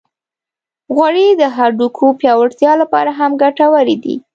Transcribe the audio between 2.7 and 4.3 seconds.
لپاره هم ګټورې دي.